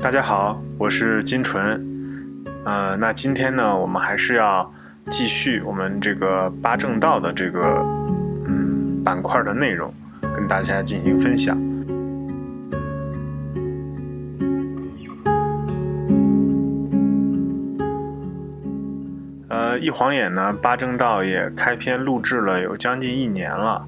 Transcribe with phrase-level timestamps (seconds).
[0.00, 1.84] 大家好，我是金纯。
[2.64, 4.72] 呃，那今天呢，我们还是要
[5.10, 7.84] 继续我们这个八正道的这个
[8.46, 11.58] 嗯板块的内容，跟大家进行分享。
[19.48, 23.84] 呃，一晃眼呢，八正道也开篇录制了有将近一年了，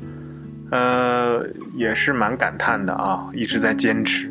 [0.72, 1.46] 呃，
[1.76, 4.29] 也是蛮感叹的啊，一直在坚持。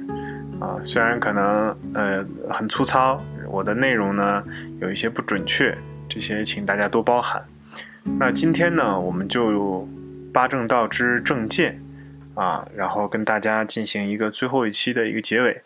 [0.59, 4.43] 啊，虽然可能呃很粗糙，我的内容呢
[4.81, 5.77] 有一些不准确，
[6.07, 7.43] 这些请大家多包涵。
[8.19, 9.87] 那今天呢，我们就
[10.33, 11.81] 八正道之正见
[12.33, 15.61] 啊，然后跟大家进行一个最后一期的一个结尾，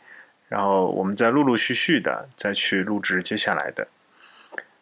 [0.48, 3.88] 然后我们再陆陆续续的再去录制接下来的。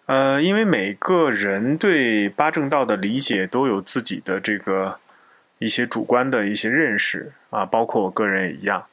[0.07, 4.99] 呃，因为每个人对八正道的理解都有自己的这个
[5.59, 8.83] 一些主观的一些认识啊，包括我个人也一样。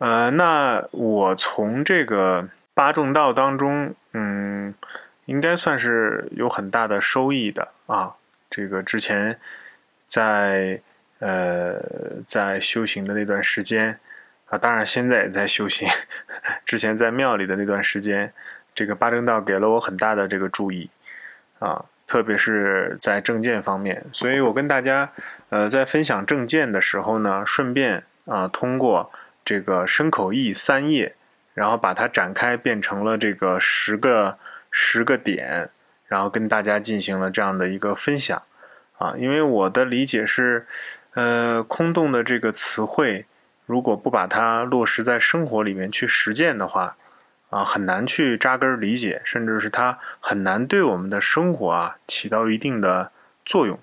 [0.00, 4.74] 呃，那我从这个八正道当中，嗯，
[5.26, 8.14] 应该算是有很大的收益的啊。
[8.48, 9.38] 这个之前
[10.06, 10.80] 在
[11.18, 11.78] 呃
[12.24, 14.00] 在修行的那段时间
[14.46, 15.86] 啊，当然现在也在修行。
[16.64, 18.32] 之前在庙里的那段时间，
[18.74, 20.88] 这个八正道给了我很大的这个注意
[21.58, 24.02] 啊，特别是在正见方面。
[24.14, 25.10] 所以我跟大家
[25.50, 29.12] 呃在分享正见的时候呢，顺便啊通过。
[29.50, 31.16] 这个身口意三页，
[31.54, 34.38] 然后把它展开变成了这个十个
[34.70, 35.70] 十个点，
[36.06, 38.40] 然后跟大家进行了这样的一个分享
[38.98, 39.14] 啊。
[39.16, 40.68] 因为我的理解是，
[41.14, 43.26] 呃，空洞的这个词汇，
[43.66, 46.96] 如果不把它落实在生活里面去实践的话，
[47.48, 53.10] 啊，很难去扎根理解，甚至是它很难对我们的生活啊起到一定的
[53.44, 53.76] 作用。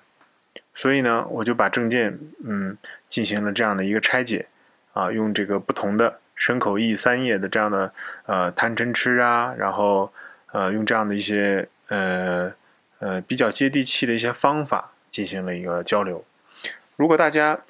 [0.72, 4.46] 所以呢，我就把证件嗯进行了这样的一个拆解。
[4.98, 7.92] 啊，用这个不同的身口意三业的这样的
[8.26, 10.12] 呃贪嗔痴啊，然后
[10.50, 12.52] 呃用这样的一些呃
[12.98, 16.24] 呃比较接地气的一些方法进行了一个交流。
[16.96, 17.60] 如果大家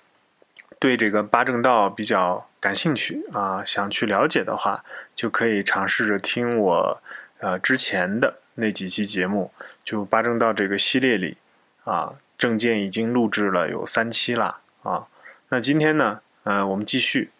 [0.79, 4.83] 对这个八正道比较感兴趣啊，想去了解的话，
[5.15, 7.03] 就可以尝试着听我
[7.41, 9.53] 呃之前的那几期节目，
[9.85, 11.37] 就八正道这个系列里
[11.85, 15.09] 啊，正见已经录制了有三期了啊。
[15.51, 16.21] 那今天呢？
[16.45, 17.31] 呃，我们继续。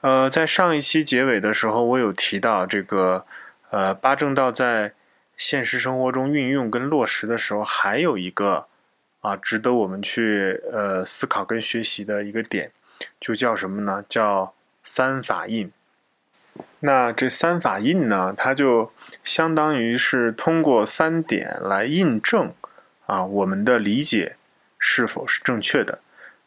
[0.00, 3.26] 呃，在上一期结尾的时候，我有提到这个，
[3.70, 4.92] 呃，八正道在
[5.36, 8.66] 现实生活中运用跟落实的时候，还有一个
[9.20, 12.70] 啊，值得我们去呃思考跟学习的一个点，
[13.20, 14.04] 就叫什么呢？
[14.08, 15.72] 叫三法印。
[16.80, 18.92] 那这三法印呢，它就
[19.24, 22.52] 相当于是通过三点来印证
[23.06, 24.36] 啊，我们的理解
[24.78, 25.98] 是否是正确的。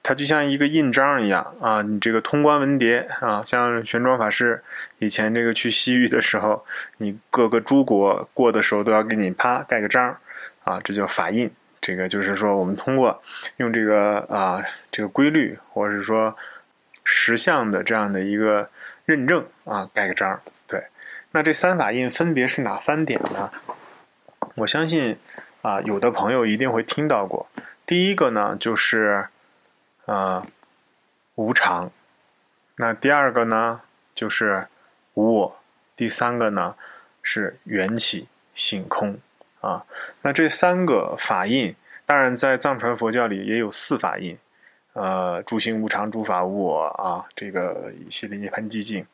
[0.04, 4.64] 它就像一个印章一样啊，你这个通关文牒啊，像玄奘法师
[4.98, 6.66] 以前这个去西域的时候，
[6.98, 10.18] 你各个诸国过的时候都要给你啪盖个章
[10.64, 11.52] 啊，这叫法印。
[11.80, 13.22] 这个就是说，我们通过
[13.58, 16.36] 用这个啊这个规律，或者是说
[17.04, 18.68] 实相的这样的一个
[19.06, 20.42] 认证啊，盖个章。
[20.66, 20.84] 对，
[21.32, 23.52] 那这三法印分别是哪三点呢？
[24.56, 25.16] 我相信
[25.62, 27.48] 啊，有的朋友一定会听到过。
[27.86, 29.28] 第一个呢，就是。
[30.12, 30.46] 啊，
[31.36, 31.90] 无常。
[32.76, 33.80] 那第二个呢，
[34.14, 34.68] 就是
[35.14, 35.58] 无我。
[35.96, 36.76] 第三个呢，
[37.22, 39.18] 是缘起性空。
[39.62, 39.86] 啊，
[40.22, 41.74] 那这三个法印，
[42.06, 44.38] 当然在藏传佛教里也有四法印。
[44.92, 49.06] 呃，诸行无常，诸法无我啊，这个一系列涅槃寂静。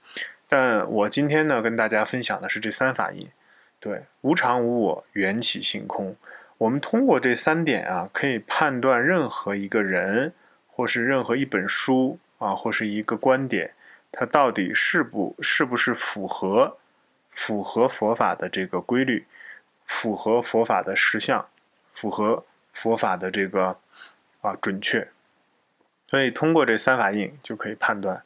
[0.49, 3.29] 但我今天呢，跟大家分享的是这三法印。
[3.79, 6.15] 对，无常、无我、缘起性空。
[6.57, 10.33] 我们通过这三点啊，可以判断任何一个人。
[10.77, 13.73] 或是任何一本书啊，或是一个观点，
[14.11, 16.77] 它到底是不是不是符合
[17.31, 19.25] 符合佛法的这个规律，
[19.85, 21.43] 符合佛法的实相，
[21.91, 23.75] 符合佛法的这个
[24.41, 25.09] 啊准确？
[26.07, 28.23] 所以通过这三法印就可以判断。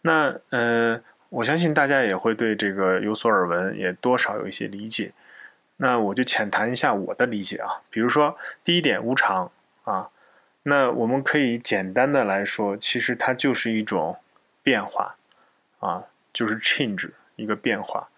[0.00, 5.12] 那呃，我相信大家也会对这个有所耳闻，也多少有一些理解。
[5.76, 9.52] 那我就浅谈一下我的理解啊，比如说第一点无常
[9.84, 10.08] 啊。
[10.64, 14.18] 那我们可以简单的来说，其实它就是一种
[14.62, 15.16] 变化，
[15.78, 16.04] 啊，
[16.34, 18.10] 就是 change 一个变化。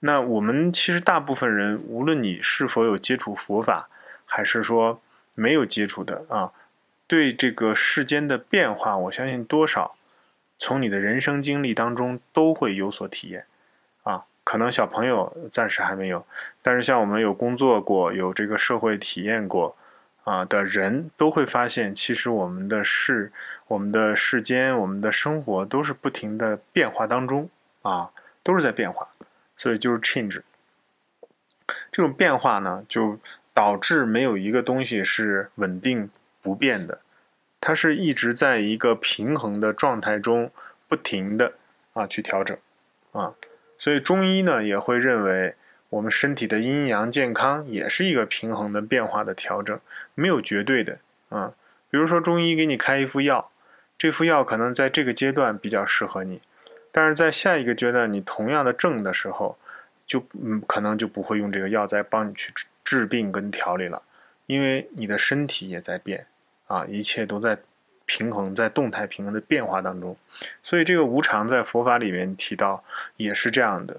[0.00, 3.90] 那我们其实大部分人，无论你是否有接触佛法，
[4.24, 5.02] 还是说
[5.34, 6.52] 没有接触的啊，
[7.06, 9.96] 对这个世间的变化，我相信多少
[10.58, 13.44] 从你的人生经历当中都会有所体验，
[14.04, 16.26] 啊，可能小朋友暂时还没有，
[16.62, 19.76] 但是像我们有工作过，有这个社会体验过。
[20.26, 23.30] 啊的人都会发现，其实我们的世、
[23.68, 27.48] 我们的世间、我们的生活都是不停的变化当中
[27.82, 28.10] 啊，
[28.42, 29.06] 都是在变化，
[29.56, 30.42] 所以就是 change。
[31.92, 33.20] 这种变化呢，就
[33.54, 36.10] 导致没有一个东西是稳定
[36.42, 37.00] 不变的，
[37.60, 40.50] 它是一直在一个平衡的状态中
[40.88, 41.52] 不停的
[41.92, 42.58] 啊去调整
[43.12, 43.34] 啊，
[43.78, 45.54] 所以中医呢也会认为
[45.90, 49.78] 我们身体的阴阳健康也是一个平衡的变化的调整，
[50.14, 50.98] 没有绝对的
[51.28, 51.52] 啊。
[51.90, 53.50] 比如说中医给你开一副药，
[53.96, 56.40] 这副药可能在这个阶段比较适合你，
[56.90, 59.58] 但是在下一个阶段你同样的症的时候。
[60.08, 62.52] 就嗯，可能就不会用这个药再帮你去
[62.84, 64.00] 治病跟调理了，
[64.46, 66.24] 因为你的身体也在变，
[66.68, 67.58] 啊，一切都在
[68.04, 70.16] 平衡，在动态平衡的变化当中，
[70.62, 72.84] 所以这个无常在佛法里面提到
[73.16, 73.98] 也是这样的，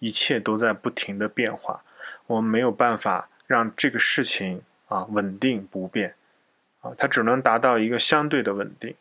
[0.00, 1.84] 一切都在不停的变化，
[2.26, 6.14] 我们没有办法让这个事情啊稳定不变，
[6.80, 8.94] 啊，它只能达到一个相对的稳定，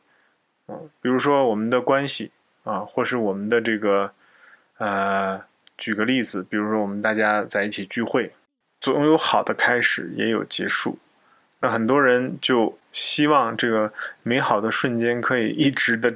[0.68, 2.32] 嗯，比如说我们的关系
[2.64, 4.14] 啊，或是我们的这个
[4.78, 5.50] 呃。
[5.82, 8.34] 举个例子，比如说我们大家在一起聚会，
[8.82, 11.00] 总有好的开始，也有结束。
[11.62, 16.14] 那很多人就希望这个美好的瞬间可以一直的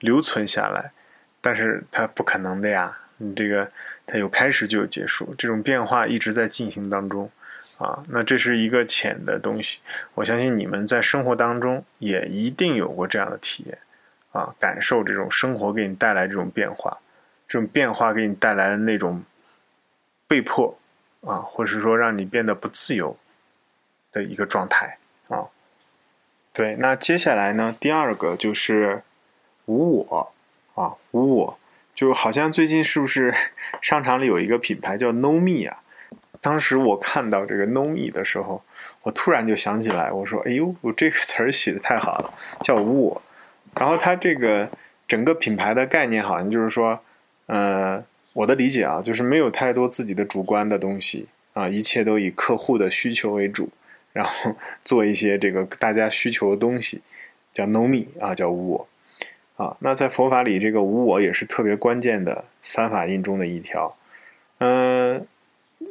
[0.00, 0.92] 留存下来，
[1.40, 2.98] 但是它不可能的呀。
[3.16, 3.72] 你这个
[4.12, 7.30] 它有开始就有结束，这种变化一直在进行当中
[7.78, 8.02] 啊。
[8.10, 9.80] 那这是一个浅的东西，
[10.12, 13.78] 我相信你们在生活当中也一定有过这样的体验
[14.32, 16.98] 啊，感受这种生活给你带来这种变化。
[17.48, 19.22] 这种变化给你带来的那种
[20.26, 20.78] 被迫
[21.22, 23.16] 啊，或者是说让你变得不自由
[24.10, 24.98] 的一个状态
[25.28, 25.44] 啊。
[26.52, 29.02] 对，那接下来呢，第二个就是
[29.64, 30.32] 无我
[30.74, 31.58] 啊，无我，
[31.94, 33.34] 就好像最近是不是
[33.80, 35.82] 商场里有一个品牌叫 No Me 啊？
[36.40, 38.62] 当时我看到这个 No Me 的时候，
[39.02, 43.22] 我突然就想起来，我说：“哎呦，我这个词儿写的太好了，叫无我。”
[43.74, 44.68] 然后它这个
[45.06, 47.00] 整个品牌的概念好像就是说。
[47.46, 48.02] 呃，
[48.32, 53.68] 我的理解啊，就是没有太多自己的主观的东西啊，一切都以客户的需求为主，
[54.14, 57.02] 然后 做一些这个大家需求的东西，
[57.52, 58.88] 叫 no me 啊，叫无我
[59.56, 59.76] 啊。
[59.80, 63.96] 那在佛法里，这个无我也是特别关键的三法印中的一条。
[64.58, 65.26] 嗯，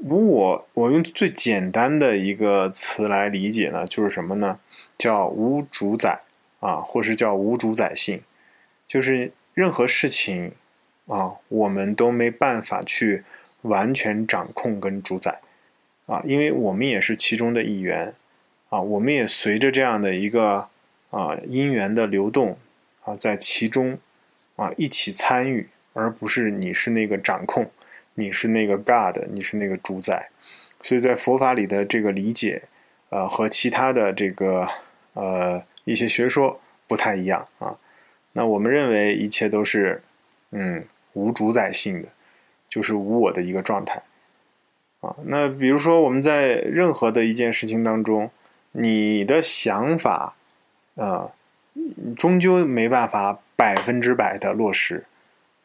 [0.04, 4.60] 无我，我用最简单的一个词来理解呢，就是什么呢？
[4.98, 6.22] 叫无主宰
[6.60, 8.22] 啊，或是叫无主宰性，
[8.88, 10.52] 就是任何事情。
[11.08, 13.24] 啊，我们都没办法去
[13.64, 15.42] 完全掌控跟主宰，
[16.06, 18.14] 啊，因为我们也是其中的一员，
[18.70, 20.70] 啊，我们也随着这样的一个
[21.10, 22.58] 啊因缘的流动，
[23.04, 23.98] 啊，在其中
[24.56, 27.70] 啊一起参与，而不是你是那个掌控，
[28.16, 30.30] 你是那个 God，你是那个主宰，
[30.82, 32.64] 所以在佛法里的这个理解，
[33.10, 34.68] 呃，和其他的这个
[35.14, 37.78] 呃一些学说不太一样啊，
[38.34, 40.02] 那我们认为一切都是，
[40.52, 40.84] 嗯。
[41.14, 42.08] 无主宰性的，
[42.70, 44.02] 就是无我的一个状态，
[45.02, 48.32] 啊，那比如说我们在任何的一件事情当中，
[48.72, 50.38] 你的想法，
[50.96, 51.30] 啊，
[52.16, 55.06] 终究没办法百分之百的落实，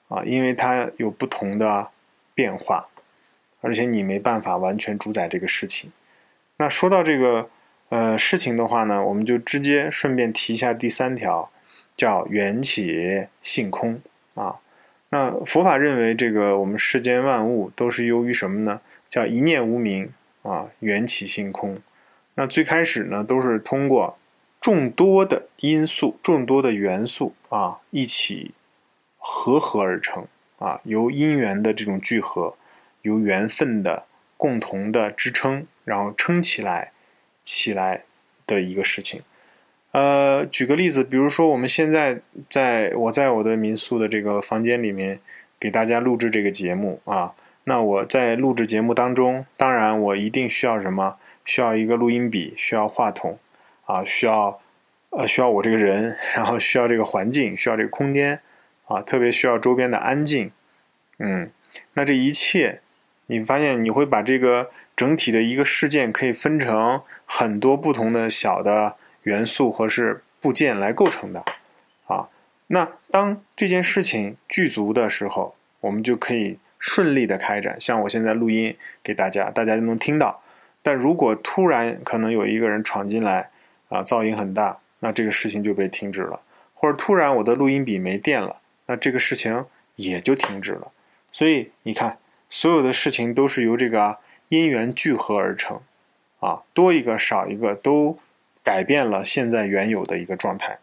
[0.09, 1.89] 啊，因为它有不同的
[2.35, 2.89] 变化，
[3.61, 5.93] 而且你没办法完全主宰这个事情。
[6.59, 7.51] 那说到这个
[7.89, 11.51] 呃事情的话呢，我们就直接顺便提一下第三条，
[11.97, 14.01] 叫缘起性空
[14.35, 14.57] 啊。
[15.11, 18.81] 那佛法认为，这个我们世间万物都是由于什么呢？
[19.09, 21.79] 叫一念无明啊，缘起性空。
[22.35, 24.19] 那最开始呢，都是通过
[24.67, 28.51] 众多的因素、众多的元素啊，一起
[29.17, 30.27] 合合而成
[30.59, 32.57] 啊，由因缘的这种聚合，
[33.03, 34.07] 由缘分的
[34.37, 36.91] 共同的支撑，然后撑起来
[37.45, 38.03] 起来
[38.45, 39.23] 的一个事情。
[39.93, 45.21] 呃，举个例子，比如说我们现在在我在我的民宿的这个房间里面
[45.61, 51.19] 给大家录制这个节目啊，那我在录制节目当中，当然我一定需要什么？
[51.45, 53.39] 需要一个录音笔，需要话筒
[53.87, 54.61] 啊，需要
[55.09, 58.39] 呃需要我这个人，然后需要这个环境，需要这个空间
[58.87, 60.53] 啊，特别需要周边的安静。
[61.19, 61.51] 嗯，
[61.95, 62.83] 那这一切，
[63.27, 68.97] 你发现你会把这个整体的一个事件可以分成很多不同的小的。
[69.27, 71.45] 元素或是部件来构成的，
[72.07, 72.29] 啊，
[72.69, 77.77] 那当这件事情具足的时候，我们就可以顺利的开展。
[77.81, 80.45] 像我现在录音给大家，大家就能听到。
[80.81, 83.51] 但如果突然可能有一个人闯进来，
[83.89, 86.41] 啊，噪音很大，那这个事情就被停止了。
[86.75, 89.65] 或者突然我的录音笔没电了，那这个事情
[89.97, 90.93] 也就停止了。
[91.33, 92.19] 所以你看，
[92.51, 95.81] 所有的事情都是由这个因缘聚合而成，
[96.41, 98.19] 啊，多一个少一个都。
[98.67, 100.81] 改变了现在原有的一个状态，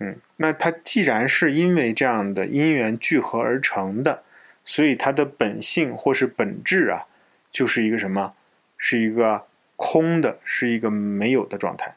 [0.00, 4.24] 嗯，那它既然是因为这样的因缘聚合而成的，
[4.64, 7.06] 所以它的本性或是本质啊，
[7.52, 8.34] 就是一个什么？
[8.76, 11.94] 是一个空的，是一个没有的状态，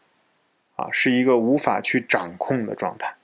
[0.75, 3.15] 啊，是一个无法去掌控的状态，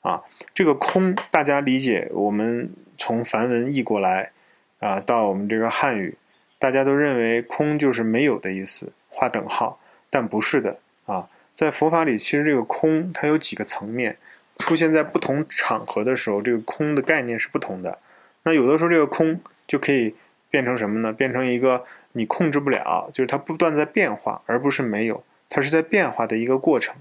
[0.00, 0.22] 啊，
[0.54, 4.32] 这个空大家理解，我们从梵文译过来，
[4.78, 6.16] 啊，到我们这个汉语，
[6.58, 14.16] 大家都认为空就是没有的意思，画等号，但不是的，啊，在佛法里，其实这个空它有几个层面。
[14.58, 17.98] 出现在不同场合的时候，这个空的概念是不同的。
[18.44, 19.38] 那有的时候，这个空
[19.68, 20.14] 就可以
[20.48, 21.12] 变成什么呢？
[21.12, 25.22] 变成一个你控制不了，就是它不断在变化，而不是没有，
[25.56, 26.94] 它是在变化的一个过程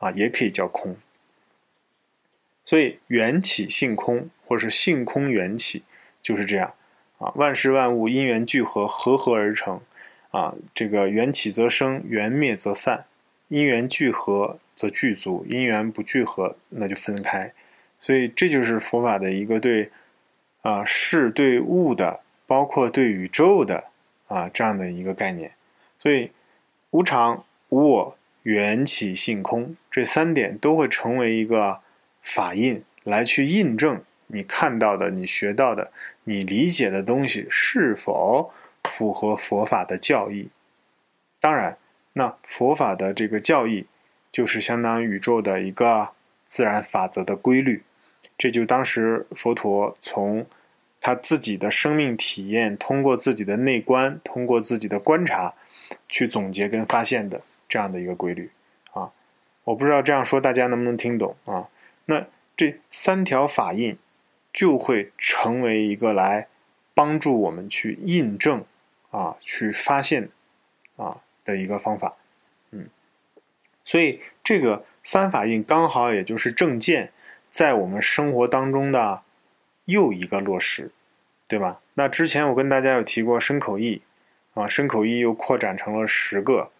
[0.00, 0.96] 啊，也可以叫空。
[2.64, 5.84] 所以缘起性空，或者是性空缘起，
[6.20, 6.74] 就是这样
[7.18, 7.30] 啊。
[7.36, 9.80] 万事万物因缘聚合，合合而成
[10.32, 10.56] 啊。
[10.74, 13.06] 这个缘起则生，缘灭则散，
[13.46, 14.58] 因缘聚合。
[14.74, 17.52] 则具足，因缘不聚合，那就分开。
[18.00, 19.90] 所以这就是佛法的一个对
[20.62, 23.84] 啊事对物的，包括对宇宙的
[24.26, 25.52] 啊这样的一个概念。
[25.98, 26.32] 所以
[26.92, 31.80] 无常、我、缘起性空这三点都会成为一个
[32.22, 35.90] 法印，来去印证你看到的、你学到的、
[36.24, 38.52] 你理解的东西是否
[38.84, 40.50] 符合佛法的教义。
[41.40, 41.78] 当然，
[42.12, 43.86] 那佛法的这个教义。
[44.32, 46.10] 就是相当于宇宙的一个
[46.46, 47.82] 自然法则的规律，
[48.38, 50.46] 这就当时佛陀从
[51.00, 55.52] 他自己的生命体验，通过自己的内观，通过自己的观察，
[56.08, 58.50] 去总结跟发现的这样的一个规律
[58.92, 59.10] 啊。
[59.64, 61.68] 我不知道这样说大家能不能听懂啊？
[62.04, 63.96] 那这三条法印
[64.52, 66.48] 就会成为一个来
[66.92, 68.64] 帮助我们去印证
[69.10, 70.28] 啊，去发现
[70.96, 72.16] 啊的一个方法。
[72.72, 72.88] 嗯
[73.84, 77.12] 所以，这个三法印刚好也就是正见
[77.48, 79.22] 在我们生活当中的
[79.86, 80.92] 又一个落实，
[81.48, 81.80] 对吧？
[81.94, 84.02] 那之前我跟大家有提过身口意，
[84.54, 86.70] 啊，身口意又扩展成了十个，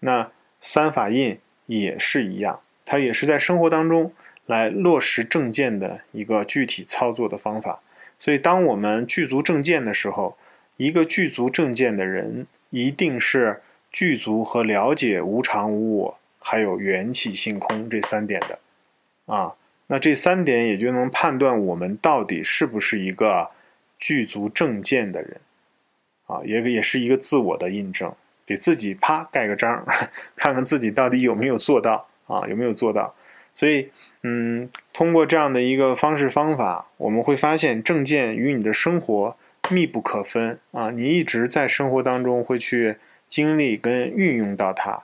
[0.00, 4.12] 那三法印也是一样，它也是在生活当中
[4.46, 7.80] 来落实正见的一个具体操作的方法。
[8.18, 10.36] 所以，当我们具足正见的时候，
[10.76, 13.62] 一个具足正见的人一定是。
[13.90, 18.58] 具足和了解无常无我，还有缘起性空这三点的，
[19.24, 19.54] 啊，
[19.86, 23.48] 那这三点也就能判断我们到底是不是一个
[23.98, 25.40] 具足正见的人，
[26.26, 28.14] 啊，也也是一个自我的印证，
[28.48, 29.84] 给自己啪盖个章，
[30.34, 33.14] 看看自己到底有没有做到啊，有没有做到。
[33.54, 33.90] 所以，
[34.22, 39.36] 嗯，通过这样的一个方式方法，我们会发现正见与你的生活
[39.70, 42.96] 密不可分啊，你一直在生活当中会去。
[43.28, 45.02] 经历跟运用到它，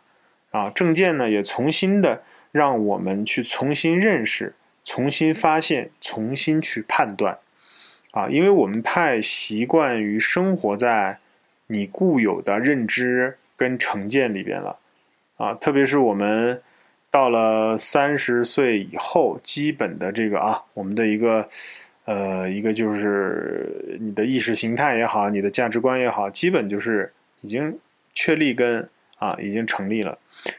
[0.51, 2.23] 啊，正见呢也重新的
[2.53, 7.39] 让我们去重新认识、重新发现、重新去判断，
[8.13, 11.19] 啊，因为我们太习惯于生活在
[11.75, 14.79] 你固有的认知跟成见里边了，
[15.37, 16.63] 啊，特别是我们
[17.11, 21.49] 到了三十岁以后，基本的这个啊，我们的一个
[22.05, 27.77] 呃一个就是你的意识形态也好，你的价值观也好，基本就是已经。
[28.17, 28.89] 确立跟
[29.19, 30.17] 啊已经成立了，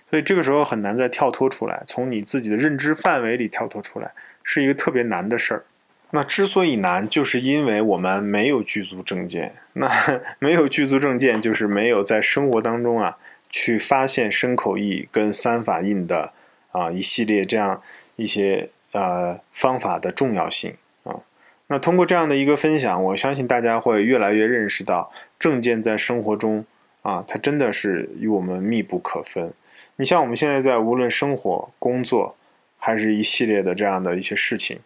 [0.09, 4.11] 所以这个时候很难再跳脱出来，从你自己的认知范围里跳脱出来，
[4.43, 5.63] 是一个特别难的事儿。
[6.11, 9.53] 那之所以难，就是因为我们没有具足正见。
[9.73, 9.89] 那
[10.39, 13.17] 没有具足正见，就是没有在生活当中啊
[13.49, 16.31] 去发现身口意跟三法印的
[16.71, 17.81] 啊一系列这样
[18.15, 21.19] 一些呃方法的重要性啊。
[21.67, 26.65] 那通过这样的一个分享，我相信大家会越来越认识到正见在生活中。
[27.05, 29.53] 啊，它真的是与我们密不可分。
[29.97, 32.35] 你像我们现在在无论生活、工作，
[32.79, 34.79] 还是一系列的这样的一些事情，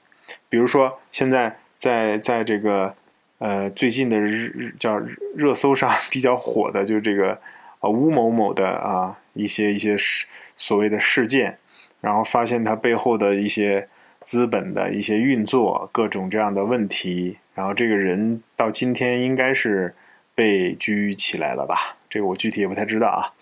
[0.49, 2.93] 比如说现在在在这个
[3.37, 4.99] 呃最近的日叫
[5.35, 7.39] 热搜上 比较火的，就是这个
[7.79, 10.25] 啊吴某某的啊一些一些事
[10.57, 11.57] 所谓的事件，
[12.01, 13.87] 然后发现它背后的一些
[14.21, 19.95] 资本的一些运作，各种这样的问题，然后这个人到今天应该是
[20.35, 21.95] 被拘起来了吧。
[22.09, 23.33] 这个我具体也不太知道啊，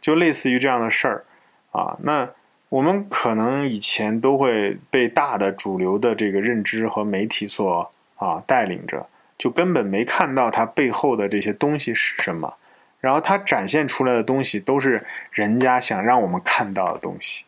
[0.00, 1.24] 就类似于这样的事儿
[1.72, 1.98] 啊。
[2.02, 2.30] 那
[2.74, 9.06] 我们可能以前都会被大的主流的这个认知和媒体所啊带领着，
[9.38, 12.54] 就根本没看到它背后的这些东西是什么。
[13.00, 17.44] 然后它展现出来的东西都是人家想让我们看到的东西，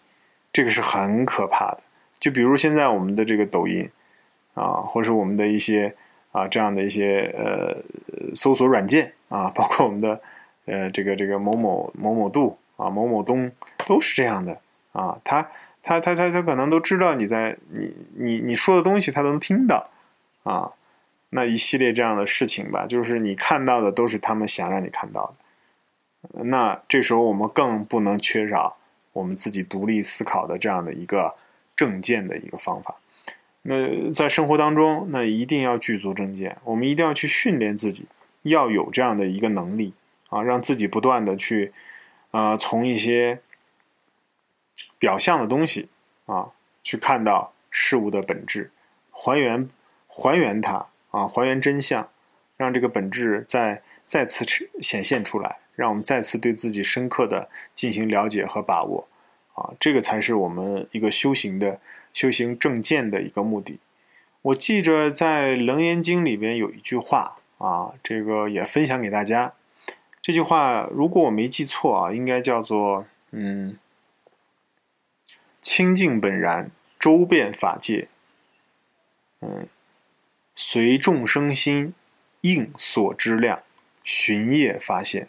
[0.52, 1.80] 这个是很可怕的。
[2.20, 3.90] 就比如现在我们的这个抖音
[4.54, 5.92] 啊，或是我们的一些
[6.30, 7.76] 啊这样的一些呃
[8.32, 10.20] 搜索软件啊，包括我们的。
[10.66, 13.50] 呃，这个这个某某某某度啊，某某东
[13.86, 14.60] 都是这样的
[14.96, 15.50] 啊，他
[15.82, 19.90] 他他他他可能都知道你在你你你说的东西，他都能听到
[20.44, 20.72] 啊。
[21.30, 26.44] 那一系列这样的事情吧，就是你看到的都是他们想让你看到的。
[26.44, 28.76] 那这时候我们更不能缺少
[29.12, 31.34] 我们自己独立思考的这样的一个
[31.76, 32.94] 正见的一个方法。
[33.62, 38.06] 那在生活当中，那一定要具足正见，我们一定要去训练自己，
[38.42, 39.92] 要有这样的一个能力
[40.30, 41.72] 啊，让自己不断的去
[42.30, 43.40] 啊，从一些
[44.98, 45.88] 表象的东西
[46.26, 46.50] 啊，
[46.82, 48.70] 去看到事物的本质，
[49.10, 49.68] 还原
[50.06, 50.86] 还原它。
[51.12, 52.06] 啊，还原真相，
[52.58, 54.44] 让这个本质再再次
[54.82, 59.08] 显现出来，让我们再次对自己深刻的进行了解和把握。
[59.54, 61.80] 啊，这个才是我们一个修行的
[62.12, 63.78] 修行正见的一个目的。
[64.42, 69.54] 我记着在《楞严经》里边有一句话啊，这个也分享给大家。
[70.20, 73.78] 这句话如果我没记错啊，应该叫做嗯，
[75.76, 78.08] 清净本然，周遍法界。
[79.42, 79.68] 嗯。
[80.54, 81.92] 随众生心
[82.40, 83.60] 应所知量，
[84.02, 85.28] 寻业发现。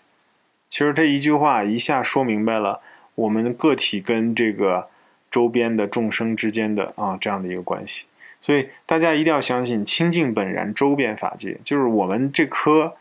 [0.69, 2.79] 其实这一句话一下说明白了
[3.15, 4.87] 我们个体跟这个
[5.29, 8.05] 周边的众生之间的啊这样的一个关系。
[8.39, 12.95] 所以大家一定要相信清净本然周遍法界，就是我们这颗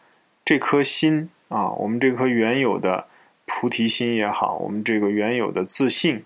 [0.44, 3.06] 这颗心啊，我们这颗原有的
[3.44, 6.24] 菩提心也好，我们这个原有的自信，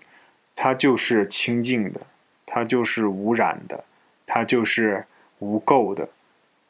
[0.55, 2.01] 它就是清净的，
[2.45, 3.85] 它就是无染的，
[4.25, 5.05] 它就是。
[5.43, 6.07] 无垢的，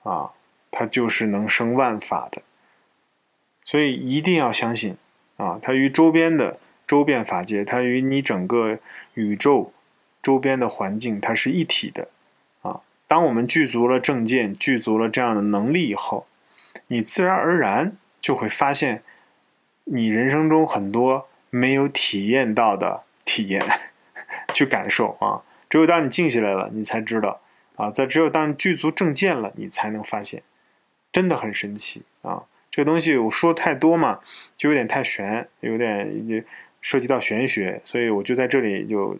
[0.04, 0.32] 啊，
[0.72, 2.42] 它就是能生万法的，
[3.66, 4.96] 所以一定要相信
[5.36, 6.58] 啊，它与周边的
[6.88, 8.80] 周边法界，它与你整个
[9.16, 9.74] 宇宙
[10.24, 12.08] 周边的环境，它是一体的
[12.62, 12.80] 啊。
[13.10, 16.26] 当我们具足了正见，具足了这样的能力以后，
[16.88, 19.04] 你自然而然就会发现，
[19.84, 23.64] 你人生中很多没有体验到的体验，
[24.54, 25.42] 去感受啊。
[25.70, 27.42] 只有当你静下来了，你才知道。
[27.78, 30.44] 啊，在只有当具足正见了，你才能发现，
[31.12, 32.44] 真的很神奇啊！
[32.70, 34.20] 这个东西我说太多嘛，
[34.56, 36.36] 就有点太玄，有点就
[36.80, 39.18] 涉及到玄学，所以我就在这里就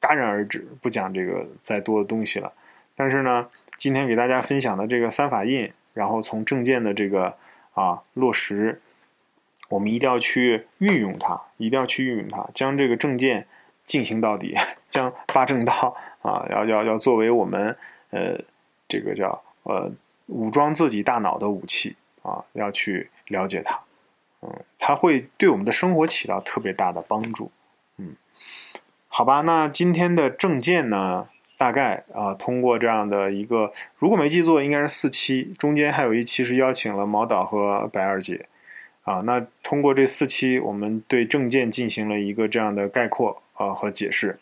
[0.00, 2.50] 戛然而止，不讲这个再多的东西了。
[2.94, 7.36] 但是呢，今天给大家分享的这个三法印，然后从正见的这个
[7.74, 8.80] 啊落实，
[9.68, 13.46] 我们一定要去运用它，一定要去运用它，将这个正见
[13.84, 14.54] 进行到底，
[14.88, 15.96] 将八正道。
[16.20, 17.74] 啊，要要要作为我们
[18.10, 18.36] 呃
[18.88, 19.90] 这个叫呃
[20.26, 23.78] 武装自己大脑的武器啊，要去了解它，
[24.42, 27.52] 嗯，它会对我们的生活起到特别大的帮助，
[27.98, 28.16] 嗯，
[29.06, 38.48] 好吧，那今天的证件呢，大概啊通过这样的一个，如果没记错，应该是四期，中间还有一期是邀请了毛导和白二姐，
[39.08, 44.38] 啊，那通过这四期，我们对证件进行了一个这样的概括啊和解释。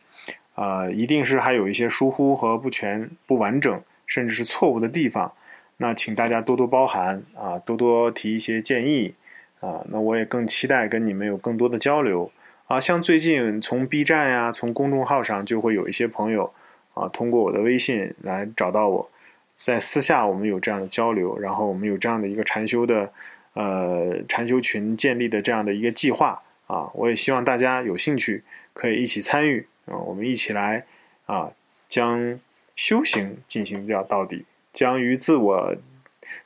[0.55, 5.31] 啊，一定是还有一些疏忽和不全、不完整，甚至是错误的地方。
[5.77, 9.15] 那请大家多多包涵啊，多多提一些建议
[9.61, 9.85] 啊。
[9.91, 12.33] 那我也更期待跟你们有更多的交流
[12.67, 12.81] 啊。
[12.81, 16.51] 像最近从 B 站呀，从公众号上就会有一些朋友
[16.95, 19.11] 啊，通过我的微信来找到我，
[19.55, 23.13] 在私下我们有这样的交流，然后我们有这样的一个禅修的
[23.57, 26.89] 呃禅修群建立的这样的一个计划啊。
[26.95, 29.67] 我也希望大家有兴趣可以一起参与。
[29.87, 30.85] 啊，我们一起来
[31.27, 31.53] 啊，
[31.89, 32.41] 将
[32.75, 35.77] 修行进行到到底，将与自我、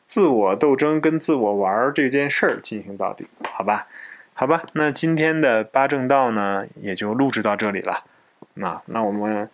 [0.05, 3.89] 自我斗争跟自我玩这件事儿进行到底，好吧？
[4.35, 8.05] 好吧，那今天的八正道呢，也就录制到这里了。
[8.53, 9.49] 那那我们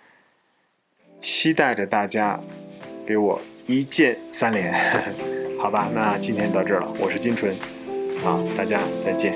[1.20, 2.40] 期待着大家
[3.06, 4.74] 给我一键三连，
[5.58, 5.88] 好吧？
[5.94, 7.54] 那今天到这儿了，我是金纯，
[8.22, 9.34] 好，大家再见。